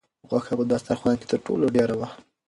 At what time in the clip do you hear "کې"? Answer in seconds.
1.19-1.25